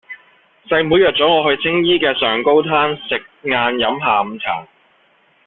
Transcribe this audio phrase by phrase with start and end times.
[0.67, 4.65] 細妹約左我去青衣嘅上高灘街食晏飲下午茶